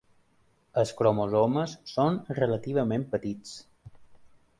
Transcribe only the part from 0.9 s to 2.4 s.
cromosomes són